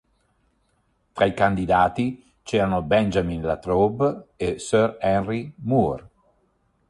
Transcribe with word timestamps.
Tra 1.13 1.25
i 1.25 1.33
candidati 1.35 2.33
c'erano 2.41 2.81
Benjamin 2.81 3.43
Latrobe 3.43 4.29
e 4.35 4.57
Sir 4.57 4.97
Henry 4.99 5.53
Moore. 5.57 6.09